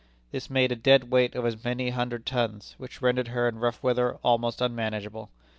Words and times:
This 0.31 0.49
made 0.49 0.71
a 0.71 0.75
dead 0.75 1.11
weight 1.11 1.35
of 1.35 1.45
as 1.45 1.63
many 1.63 1.91
hundred 1.91 2.25
tons, 2.25 2.73
which 2.79 3.03
rendered 3.03 3.27
her 3.27 3.47
in 3.47 3.59
rough 3.59 3.83
weather 3.83 4.15
almost 4.23 4.59
unmanageable. 4.59 5.29